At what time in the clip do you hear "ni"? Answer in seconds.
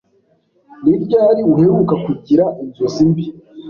0.85-0.95